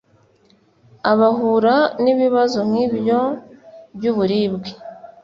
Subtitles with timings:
[1.11, 3.19] Abahura nibibazo nkibyo
[3.95, 4.69] byuburibwe